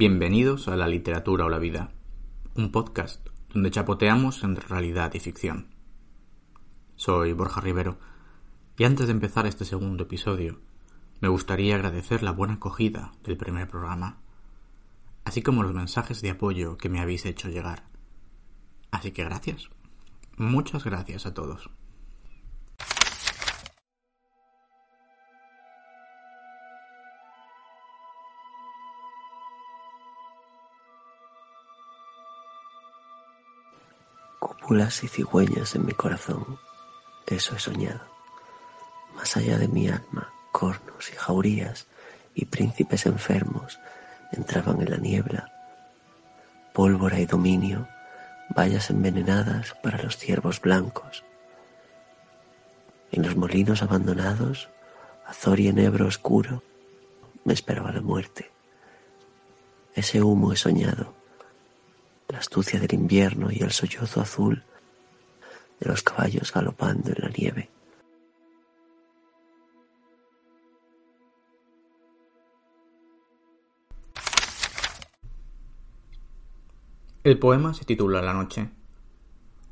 [0.00, 1.90] Bienvenidos a La Literatura o la Vida,
[2.54, 5.74] un podcast donde chapoteamos entre realidad y ficción.
[6.96, 7.98] Soy Borja Rivero
[8.78, 10.58] y antes de empezar este segundo episodio
[11.20, 14.16] me gustaría agradecer la buena acogida del primer programa,
[15.24, 17.84] así como los mensajes de apoyo que me habéis hecho llegar.
[18.90, 19.68] Así que gracias.
[20.38, 21.68] Muchas gracias a todos.
[34.70, 36.60] Y cigüeñas en mi corazón.
[37.26, 38.02] Eso he soñado.
[39.16, 41.88] Más allá de mi alma, cornos y jaurías
[42.36, 43.80] y príncipes enfermos
[44.30, 45.50] entraban en la niebla.
[46.72, 47.88] Pólvora y dominio,
[48.56, 51.24] vallas envenenadas para los ciervos blancos.
[53.10, 54.68] En los molinos abandonados,
[55.26, 56.62] azor y enebro oscuro,
[57.44, 58.52] me esperaba la muerte.
[59.96, 61.19] Ese humo he soñado
[62.30, 64.62] la astucia del invierno y el sollozo azul
[65.80, 67.70] de los caballos galopando en la nieve.
[77.22, 78.70] El poema se titula La noche.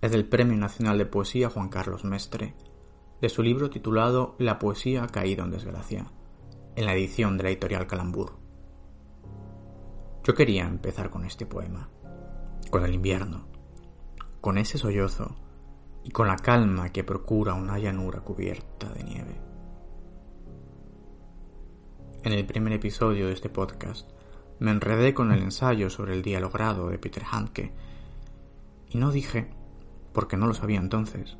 [0.00, 2.54] Es del Premio Nacional de Poesía Juan Carlos Mestre,
[3.20, 6.06] de su libro titulado La poesía ha caído en desgracia,
[6.76, 8.38] en la edición de la editorial Calambur.
[10.24, 11.88] Yo quería empezar con este poema
[12.70, 13.46] con el invierno,
[14.40, 15.36] con ese sollozo
[16.04, 19.40] y con la calma que procura una llanura cubierta de nieve.
[22.22, 24.10] En el primer episodio de este podcast
[24.58, 27.72] me enredé con el ensayo sobre el día logrado de Peter Handke
[28.90, 29.50] y no dije,
[30.12, 31.36] porque no lo sabía entonces,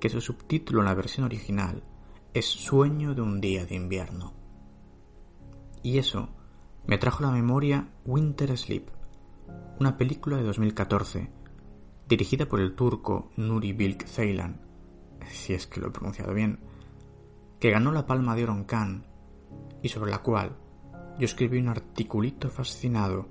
[0.00, 1.82] que su subtítulo en la versión original
[2.32, 4.32] es Sueño de un día de invierno.
[5.82, 6.28] Y eso
[6.86, 8.88] me trajo a la memoria Winter Sleep,
[9.78, 11.30] una película de 2014,
[12.08, 14.60] dirigida por el turco Nuri Bilge Ceylan,
[15.28, 16.60] si es que lo he pronunciado bien,
[17.58, 19.06] que ganó la Palma de Oro en Cannes
[19.82, 20.56] y sobre la cual
[21.18, 23.28] yo escribí un articulito fascinado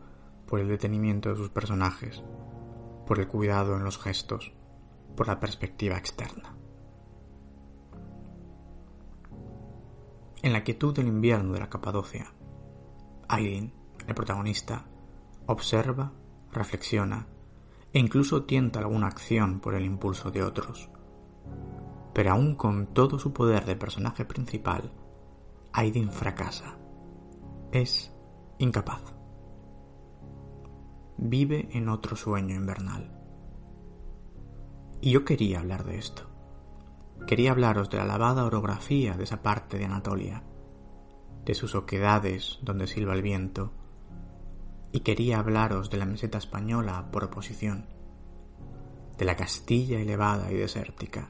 [0.47, 2.23] por el detenimiento de sus personajes,
[3.05, 4.53] por el cuidado en los gestos,
[5.15, 6.55] por la perspectiva externa.
[10.41, 12.33] En la quietud del invierno de la Capadocia,
[13.27, 13.73] Aydin,
[14.07, 14.88] el protagonista,
[15.51, 16.11] observa
[16.51, 17.27] reflexiona
[17.91, 20.89] e incluso tienta alguna acción por el impulso de otros.
[22.13, 24.91] Pero aún con todo su poder de personaje principal,
[25.73, 26.77] Aidin fracasa.
[27.71, 28.13] Es
[28.59, 29.01] incapaz.
[31.17, 33.11] Vive en otro sueño invernal.
[35.01, 36.23] Y yo quería hablar de esto.
[37.25, 40.43] Quería hablaros de la lavada orografía de esa parte de Anatolia,
[41.43, 43.73] de sus oquedades donde silba el viento,
[44.91, 47.85] y quería hablaros de la meseta española por oposición,
[49.17, 51.29] de la Castilla elevada y desértica.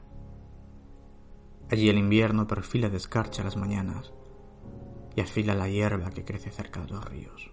[1.69, 4.13] Allí el invierno perfila de escarcha las mañanas
[5.15, 7.51] y afila la hierba que crece cerca de los ríos.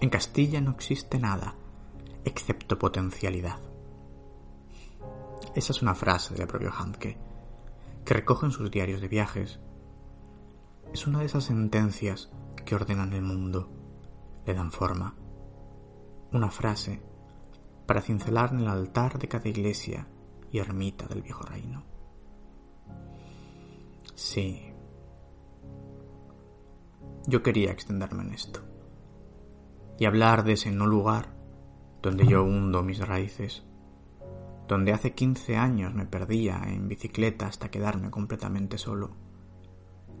[0.00, 1.54] En Castilla no existe nada
[2.24, 3.58] excepto potencialidad.
[5.54, 7.16] Esa es una frase del propio Handke,
[8.04, 9.58] que recoge en sus diarios de viajes.
[10.92, 12.30] Es una de esas sentencias
[12.66, 13.70] que ordenan el mundo,
[14.44, 15.14] le dan forma.
[16.32, 17.00] Una frase
[17.86, 20.06] para cincelar en el altar de cada iglesia
[20.50, 21.84] y ermita del viejo reino.
[24.14, 24.74] Sí,
[27.26, 28.60] yo quería extenderme en esto
[29.98, 31.34] y hablar de ese no lugar
[32.02, 33.64] donde yo hundo mis raíces,
[34.68, 39.25] donde hace 15 años me perdía en bicicleta hasta quedarme completamente solo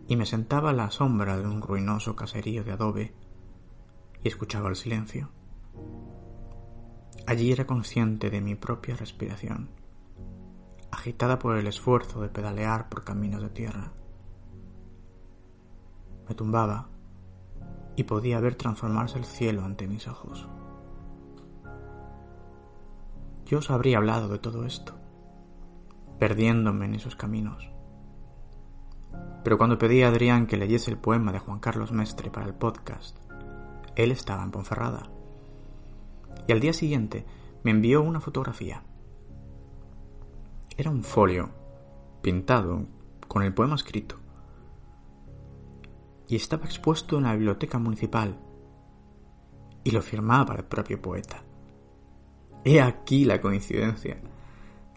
[0.08, 3.14] y me sentaba a la sombra de un ruinoso caserío de adobe
[4.22, 5.30] y escuchaba el silencio.
[7.26, 9.70] Allí era consciente de mi propia respiración,
[10.92, 13.92] agitada por el esfuerzo de pedalear por caminos de tierra.
[16.28, 16.88] Me tumbaba
[17.96, 20.48] y podía ver transformarse el cielo ante mis ojos.
[23.44, 24.94] Yo os habría hablado de todo esto,
[26.18, 27.75] perdiéndome en esos caminos
[29.46, 32.54] pero cuando pedí a Adrián que leyese el poema de Juan Carlos Mestre para el
[32.54, 33.16] podcast,
[33.94, 35.08] él estaba en Ponferrada.
[36.48, 37.24] Y al día siguiente
[37.62, 38.82] me envió una fotografía.
[40.76, 41.50] Era un folio
[42.22, 42.88] pintado
[43.28, 44.16] con el poema escrito.
[46.26, 48.40] Y estaba expuesto en la biblioteca municipal.
[49.84, 51.44] Y lo firmaba el propio poeta.
[52.64, 54.20] He aquí la coincidencia.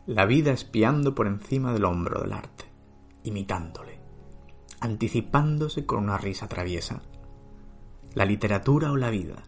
[0.08, 2.66] La vida espiando por encima del hombro del arte,
[3.22, 3.99] imitándole
[4.82, 7.02] anticipándose con una risa traviesa.
[8.16, 9.44] la literatura o la vida.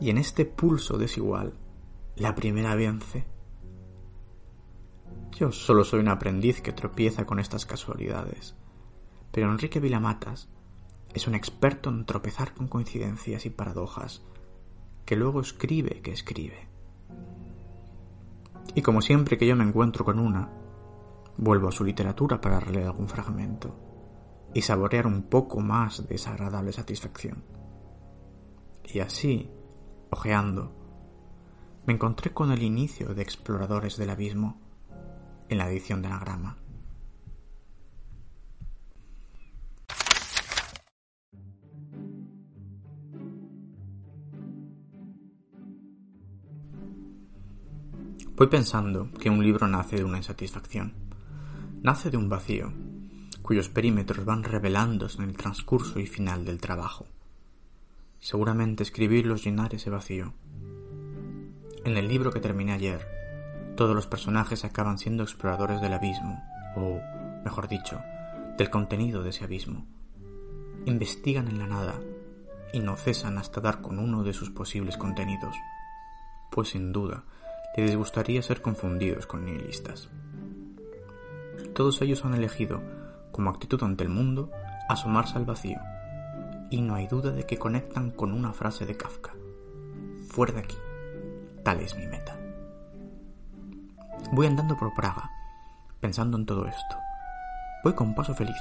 [0.00, 1.52] Y en este pulso desigual,
[2.16, 3.26] la primera vence.
[5.32, 8.56] Yo solo soy un aprendiz que tropieza con estas casualidades,
[9.30, 10.48] pero Enrique Vilamatas
[11.12, 14.22] es un experto en tropezar con coincidencias y paradojas,
[15.04, 16.68] que luego escribe que escribe.
[18.74, 20.50] Y como siempre que yo me encuentro con una,
[21.36, 23.93] vuelvo a su literatura para releer algún fragmento
[24.54, 27.42] y saborear un poco más de esa agradable satisfacción.
[28.84, 29.50] Y así,
[30.10, 30.72] ojeando,
[31.86, 34.60] me encontré con el inicio de Exploradores del Abismo
[35.48, 36.56] en la edición de Anagrama.
[48.36, 50.94] Voy pensando que un libro nace de una insatisfacción,
[51.82, 52.72] nace de un vacío,
[53.44, 57.04] cuyos perímetros van revelándose en el transcurso y final del trabajo.
[58.18, 60.32] Seguramente escribirlos llenar ese vacío.
[61.84, 63.06] En el libro que terminé ayer,
[63.76, 66.42] todos los personajes acaban siendo exploradores del abismo,
[66.74, 66.98] o,
[67.44, 68.00] mejor dicho,
[68.56, 69.84] del contenido de ese abismo.
[70.86, 72.00] Investigan en la nada
[72.72, 75.54] y no cesan hasta dar con uno de sus posibles contenidos,
[76.50, 77.24] pues sin duda
[77.76, 80.08] les gustaría ser confundidos con nihilistas.
[81.74, 83.03] Todos ellos han elegido,
[83.34, 84.52] como actitud ante el mundo,
[84.88, 85.80] asomarse al vacío,
[86.70, 89.32] y no hay duda de que conectan con una frase de Kafka.
[90.28, 90.76] Fuera de aquí,
[91.64, 92.38] tal es mi meta.
[94.30, 95.32] Voy andando por Praga,
[95.98, 96.96] pensando en todo esto.
[97.82, 98.60] Voy con paso feliz,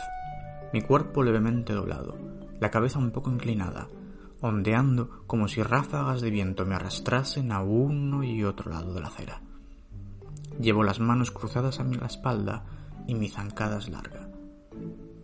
[0.73, 2.17] mi cuerpo levemente doblado,
[2.59, 3.89] la cabeza un poco inclinada,
[4.41, 9.09] ondeando como si ráfagas de viento me arrastrasen a uno y otro lado de la
[9.09, 9.39] acera.
[10.59, 12.63] Llevo las manos cruzadas a mi espalda
[13.05, 14.22] y mi zancada es larga.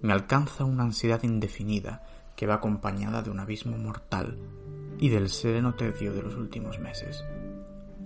[0.01, 2.01] Me alcanza una ansiedad indefinida
[2.37, 4.37] que va acompañada de un abismo mortal
[4.97, 7.25] y del sereno tedio de los últimos meses,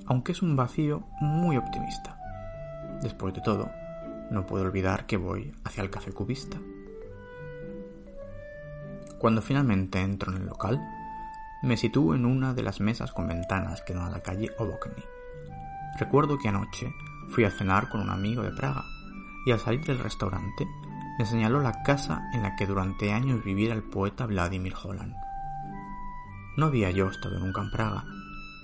[0.08, 2.18] aunque es un vacío muy optimista.
[3.04, 3.70] Después de todo,
[4.32, 6.58] no puedo olvidar que voy hacia el café cubista.
[9.20, 10.82] Cuando finalmente entro en el local,
[11.62, 15.04] me sitúo en una de las mesas con ventanas que dan a la calle Obokny.
[16.00, 16.92] Recuerdo que anoche
[17.30, 18.84] fui a cenar con un amigo de Praga
[19.46, 20.68] y al salir del restaurante
[21.18, 25.16] me señaló la casa en la que durante años viviera el poeta Vladimir Holland.
[26.58, 28.04] No había yo estado nunca en Praga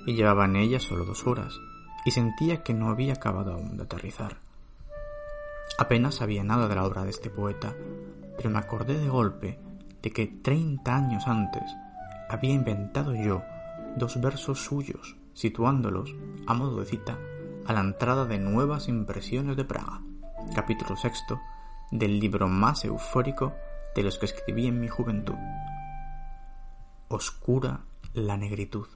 [0.06, 1.54] y llevaba en ella solo dos horas
[2.06, 4.38] y sentía que no había acabado aún de aterrizar.
[5.78, 7.76] Apenas sabía nada de la obra de este poeta,
[8.36, 9.60] pero me acordé de golpe
[10.02, 11.64] de que treinta años antes
[12.30, 13.44] había inventado yo
[13.96, 16.16] dos versos suyos, situándolos,
[16.48, 17.18] a modo de cita,
[17.66, 20.02] a la entrada de Nuevas Impresiones de Praga,
[20.56, 21.40] capítulo sexto
[21.92, 23.56] del libro más eufórico
[23.96, 25.38] de los que escribí en mi juventud.
[27.08, 27.82] Oscura
[28.14, 28.88] la negritud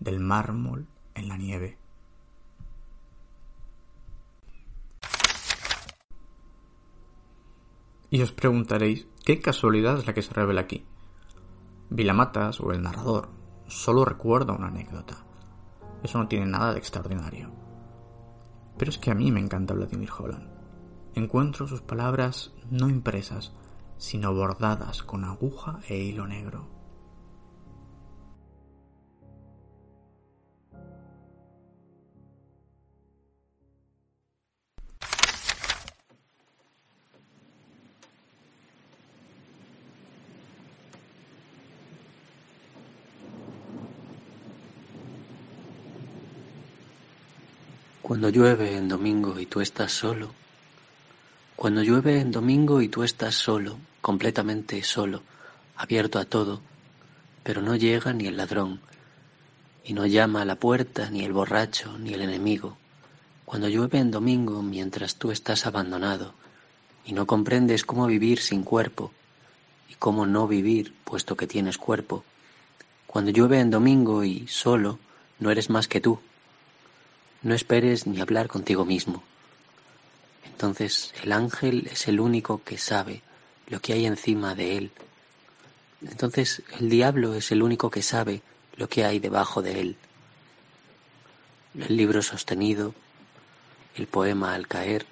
[0.00, 1.78] del mármol en la nieve.
[8.10, 10.86] Y os preguntaréis, ¿qué casualidad es la que se revela aquí?
[11.90, 13.30] Vilamatas o el narrador
[13.66, 15.24] solo recuerda una anécdota.
[16.02, 17.50] Eso no tiene nada de extraordinario.
[18.78, 20.55] Pero es que a mí me encanta Vladimir Holland.
[21.16, 23.50] Encuentro sus palabras no impresas,
[23.96, 26.68] sino bordadas con aguja e hilo negro.
[48.02, 50.28] Cuando llueve en domingo y tú estás solo,
[51.56, 55.22] cuando llueve en domingo y tú estás solo, completamente solo,
[55.74, 56.60] abierto a todo,
[57.42, 58.80] pero no llega ni el ladrón,
[59.82, 62.76] y no llama a la puerta ni el borracho ni el enemigo,
[63.46, 66.34] cuando llueve en domingo mientras tú estás abandonado,
[67.06, 69.12] y no comprendes cómo vivir sin cuerpo,
[69.88, 72.22] y cómo no vivir puesto que tienes cuerpo,
[73.06, 74.98] cuando llueve en domingo y solo
[75.38, 76.18] no eres más que tú,
[77.40, 79.22] no esperes ni hablar contigo mismo.
[80.52, 83.22] Entonces el ángel es el único que sabe
[83.68, 84.90] lo que hay encima de él.
[86.02, 88.42] Entonces el diablo es el único que sabe
[88.76, 89.96] lo que hay debajo de él.
[91.78, 92.94] El libro sostenido,
[93.96, 95.06] el poema al caer,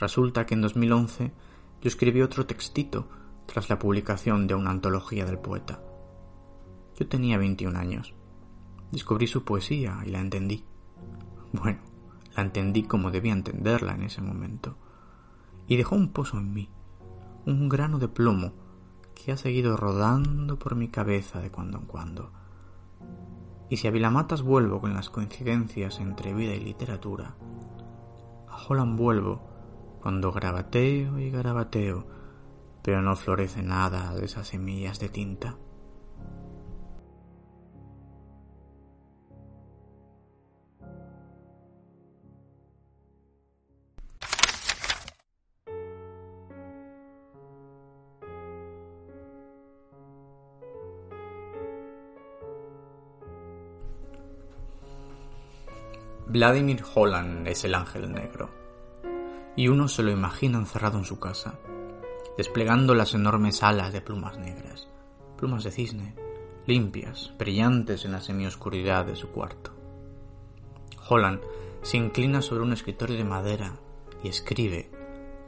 [0.00, 1.30] Resulta que en 2011
[1.82, 3.06] yo escribí otro textito
[3.44, 5.82] tras la publicación de una antología del poeta.
[6.98, 8.14] Yo tenía 21 años.
[8.92, 10.64] Descubrí su poesía y la entendí.
[11.52, 11.80] Bueno,
[12.34, 14.76] la entendí como debía entenderla en ese momento.
[15.66, 16.70] Y dejó un pozo en mí,
[17.44, 18.54] un grano de plomo
[19.14, 22.32] que ha seguido rodando por mi cabeza de cuando en cuando.
[23.68, 27.34] Y si a Vilamatas vuelvo con las coincidencias entre vida y literatura,
[28.48, 29.49] a Holland vuelvo
[30.00, 32.06] cuando grabateo y garabateo,
[32.82, 35.56] pero no florece nada de esas semillas de tinta.
[56.32, 58.50] Vladimir Holland es el ángel negro,
[59.60, 61.58] y uno se lo imagina encerrado en su casa,
[62.38, 64.88] desplegando las enormes alas de plumas negras,
[65.36, 66.14] plumas de cisne,
[66.64, 69.72] limpias, brillantes en la semioscuridad de su cuarto.
[71.06, 71.42] Holland
[71.82, 73.74] se inclina sobre un escritorio de madera
[74.24, 74.90] y escribe,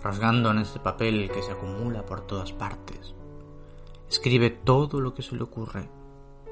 [0.02, 3.14] rasgando en este papel que se acumula por todas partes.
[4.10, 5.88] Escribe todo lo que se le ocurre,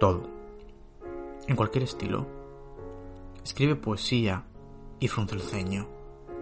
[0.00, 0.22] todo,
[1.46, 2.26] en cualquier estilo
[3.44, 4.46] Escribe poesía
[4.98, 5.86] y frunce el ceño,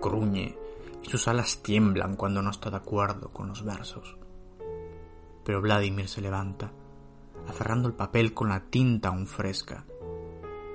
[0.00, 0.67] gruñe
[1.02, 4.16] y sus alas tiemblan cuando no está de acuerdo con los versos.
[5.44, 6.72] Pero Vladimir se levanta,
[7.46, 9.84] aferrando el papel con la tinta aún fresca,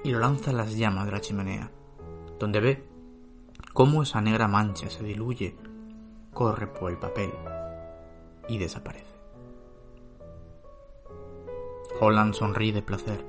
[0.04, 1.72] y lo lanza a las llamas de la chimenea,
[2.40, 2.88] donde ve
[3.74, 5.56] cómo esa negra mancha se diluye,
[6.34, 7.32] corre por el papel
[8.48, 9.14] y desaparece.
[12.00, 13.24] Holland sonríe de placer,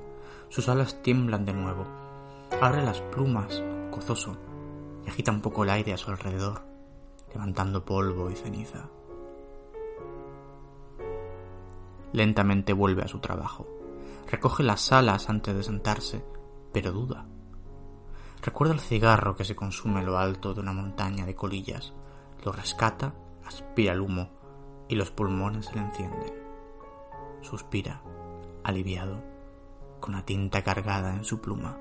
[0.48, 2.04] sus alas tiemblan de nuevo
[2.60, 4.36] Abre las plumas, gozoso,
[5.04, 6.62] y agita un poco el aire a su alrededor,
[7.34, 8.88] levantando polvo y ceniza.
[12.12, 13.66] Lentamente vuelve a su trabajo.
[14.30, 16.24] Recoge las alas antes de sentarse,
[16.72, 17.26] pero duda.
[18.40, 21.92] Recuerda el cigarro que se consume en lo alto de una montaña de colillas.
[22.44, 23.14] Lo rescata,
[23.44, 24.30] aspira el humo
[24.88, 26.32] y los pulmones se le encienden.
[27.42, 28.00] Suspira,
[28.62, 29.22] aliviado,
[29.98, 31.78] con la tinta cargada en su pluma.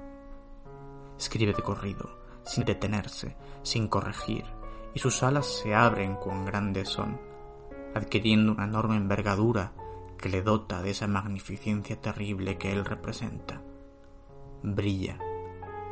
[1.17, 4.45] Escribe de corrido, sin detenerse, sin corregir,
[4.94, 7.20] y sus alas se abren con grandes son,
[7.96, 9.72] adquiriendo una enorme envergadura
[10.18, 13.62] que le dota de esa magnificencia terrible que él representa.
[14.62, 15.18] Brilla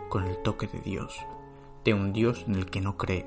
[0.10, 1.18] con el toque de Dios,
[1.84, 3.26] de un Dios en el que no cree,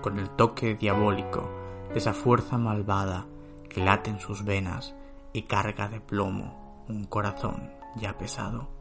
[0.00, 1.48] con el toque diabólico
[1.92, 3.26] de esa fuerza malvada
[3.68, 4.94] que late en sus venas
[5.32, 8.79] y carga de plomo un corazón ya pesado.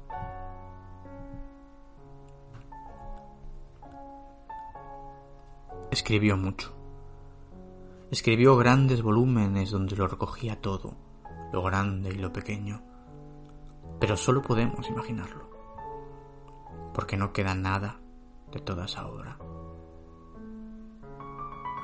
[5.92, 6.72] Escribió mucho.
[8.12, 10.94] Escribió grandes volúmenes donde lo recogía todo,
[11.52, 12.84] lo grande y lo pequeño.
[14.00, 15.50] Pero solo podemos imaginarlo,
[16.94, 18.00] porque no queda nada
[18.52, 19.40] de toda esa obra.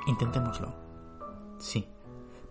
[0.06, 0.76] Intentémoslo.
[1.58, 1.88] Sí,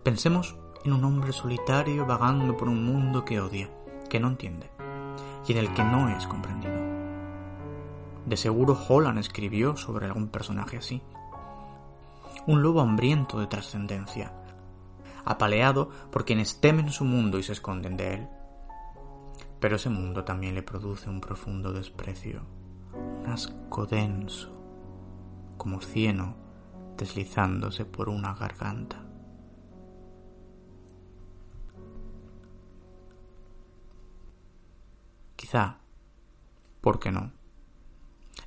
[0.03, 3.69] pensemos en un hombre solitario vagando por un mundo que odia,
[4.09, 4.69] que no entiende,
[5.47, 6.75] y en el que no es comprendido.
[8.25, 11.01] De seguro Holland escribió sobre algún personaje así,
[12.47, 14.31] un lobo hambriento de trascendencia,
[15.25, 18.27] apaleado por quienes temen su mundo y se esconden de él.
[19.59, 22.45] Pero ese mundo también le produce un profundo desprecio,
[22.93, 24.55] un asco denso,
[25.57, 26.35] como cieno
[26.97, 29.01] deslizándose por una garganta.
[35.35, 35.79] Quizá,
[36.81, 37.31] ¿por qué no?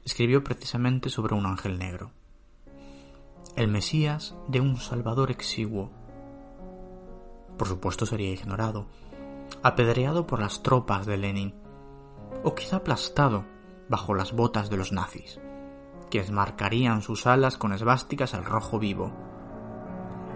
[0.04, 2.17] Escribió precisamente sobre un ángel negro
[3.58, 5.90] el Mesías de un Salvador exiguo.
[7.56, 8.86] Por supuesto sería ignorado,
[9.64, 11.54] apedreado por las tropas de Lenin,
[12.44, 13.46] o quizá aplastado
[13.88, 15.40] bajo las botas de los nazis,
[16.08, 19.12] quienes marcarían sus alas con esvásticas al rojo vivo.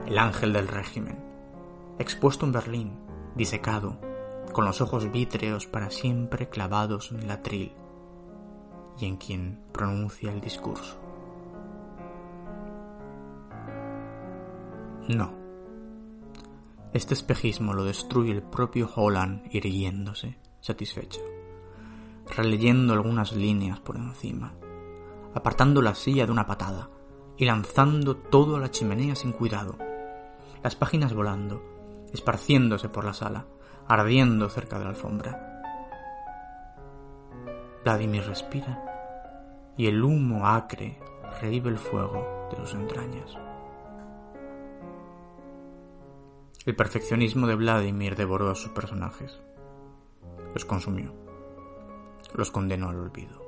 [0.04, 1.24] El ángel del régimen,
[2.00, 2.98] expuesto en Berlín,
[3.36, 4.00] disecado,
[4.52, 7.72] con los ojos vítreos para siempre clavados en el atril,
[8.98, 11.01] y en quien pronuncia el discurso.
[15.08, 15.32] No.
[16.92, 21.20] Este espejismo lo destruye el propio Holland irguiéndose, satisfecho,
[22.36, 24.54] releyendo algunas líneas por encima,
[25.34, 26.88] apartando la silla de una patada
[27.36, 29.76] y lanzando todo a la chimenea sin cuidado,
[30.62, 31.62] las páginas volando,
[32.12, 33.46] esparciéndose por la sala,
[33.88, 35.62] ardiendo cerca de la alfombra.
[37.82, 41.00] Vladimir respira y el humo acre
[41.40, 43.36] revive el fuego de sus entrañas.
[46.64, 49.40] El perfeccionismo de Vladimir devoró a sus personajes.
[50.54, 51.12] Los consumió.
[52.36, 53.44] Los condenó al olvido.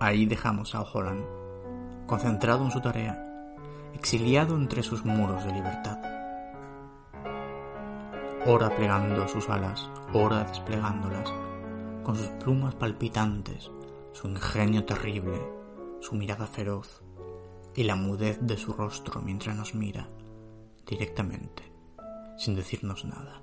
[0.00, 1.22] Ahí dejamos a Holland,
[2.06, 3.52] concentrado en su tarea,
[3.92, 5.98] exiliado entre sus muros de libertad.
[8.46, 11.30] Ora plegando sus alas, ora desplegándolas,
[12.02, 13.70] con sus plumas palpitantes,
[14.12, 15.38] su ingenio terrible,
[16.00, 17.02] su mirada feroz
[17.74, 20.08] y la mudez de su rostro mientras nos mira
[20.86, 21.62] directamente,
[22.36, 23.42] sin decirnos nada,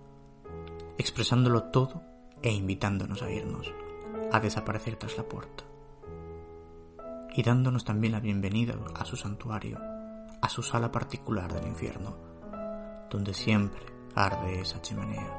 [0.98, 2.02] expresándolo todo
[2.42, 3.74] e invitándonos a irnos,
[4.32, 5.64] a desaparecer tras la puerta
[7.38, 9.80] y dándonos también la bienvenida a su santuario,
[10.42, 12.18] a su sala particular del infierno,
[13.12, 15.37] donde siempre arde esa chimenea.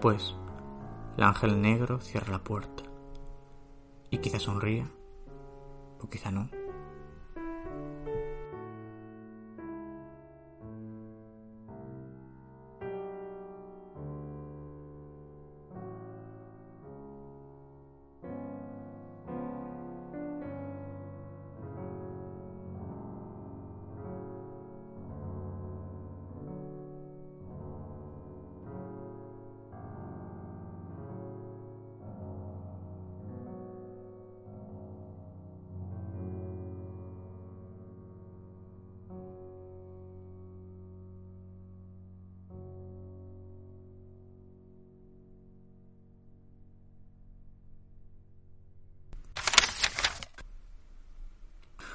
[0.00, 0.34] Después,
[1.18, 2.84] el ángel negro cierra la puerta
[4.08, 4.90] y quizá sonría
[6.00, 6.48] o quizá no.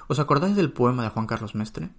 [0.07, 1.89] ¿Os acordáis del poema de Juan Carlos Mestre?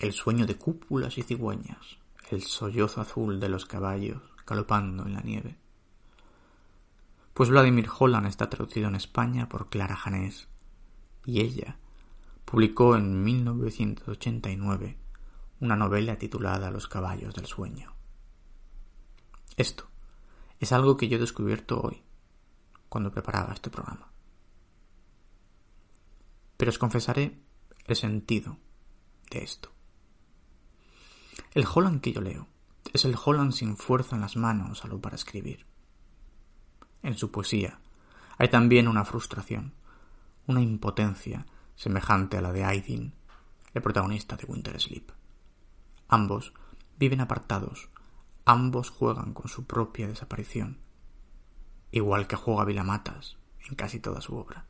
[0.00, 1.98] El sueño de cúpulas y cigüeñas,
[2.30, 5.56] el sollozo azul de los caballos galopando en la nieve.
[7.32, 10.48] Pues Vladimir Holland está traducido en España por Clara Janés,
[11.24, 11.78] y ella
[12.44, 14.98] publicó en 1989
[15.60, 17.94] una novela titulada Los caballos del sueño.
[19.56, 19.86] Esto
[20.58, 22.02] es algo que yo he descubierto hoy,
[22.88, 24.13] cuando preparaba este programa
[26.56, 27.38] pero os confesaré
[27.86, 28.58] el sentido
[29.30, 29.70] de esto.
[31.52, 32.48] El Holland que yo leo
[32.92, 35.66] es el Holland sin fuerza en las manos salvo para escribir.
[37.02, 37.80] En su poesía
[38.38, 39.74] hay también una frustración,
[40.46, 43.14] una impotencia semejante a la de Aydin,
[43.72, 45.10] el protagonista de Winter Sleep.
[46.08, 46.54] Ambos
[46.96, 47.88] viven apartados,
[48.44, 50.78] ambos juegan con su propia desaparición,
[51.90, 53.36] igual que juega Vilamatas
[53.68, 54.66] en casi toda su obra.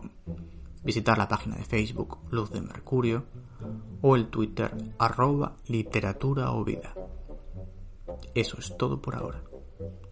[0.83, 3.25] visitar la página de Facebook Luz de Mercurio
[4.01, 6.93] o el Twitter arroba literatura o vida.
[8.33, 9.43] Eso es todo por ahora.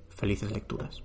[0.09, 1.01] Felices lecturas.